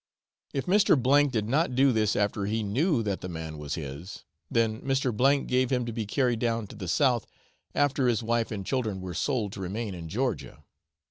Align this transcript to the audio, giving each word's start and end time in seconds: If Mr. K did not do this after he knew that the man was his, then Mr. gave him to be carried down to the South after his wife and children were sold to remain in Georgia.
If 0.51 0.65
Mr. 0.65 0.97
K 0.99 1.27
did 1.29 1.47
not 1.47 1.75
do 1.75 1.91
this 1.91 2.15
after 2.15 2.45
he 2.47 2.63
knew 2.63 3.03
that 3.03 3.21
the 3.21 3.29
man 3.29 3.59
was 3.59 3.75
his, 3.75 4.23
then 4.49 4.81
Mr. 4.81 5.15
gave 5.45 5.69
him 5.71 5.85
to 5.85 5.93
be 5.93 6.07
carried 6.07 6.39
down 6.39 6.65
to 6.69 6.75
the 6.75 6.87
South 6.87 7.27
after 7.75 8.07
his 8.07 8.23
wife 8.23 8.49
and 8.49 8.65
children 8.65 8.99
were 8.99 9.13
sold 9.13 9.51
to 9.51 9.61
remain 9.61 9.93
in 9.93 10.09
Georgia. 10.09 10.63